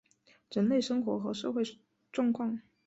[0.49, 1.61] 人类生活和社会
[2.11, 2.59] 状况